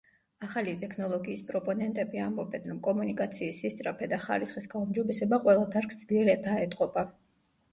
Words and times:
ახალი 0.45 0.71
ტექნოლოგიის 0.83 1.43
პროპონენტები 1.49 2.21
ამბობენ, 2.27 2.65
რომ 2.71 2.79
კომუნიკაციის 2.87 3.59
სისწრაფე 3.65 4.09
და 4.15 4.21
ხარისხის 4.27 4.69
გაუმჯობესება 4.73 5.41
ყველა 5.45 5.69
დარგს 5.77 6.01
ძლიერ 6.05 6.33
დაეტყობა. 6.49 7.07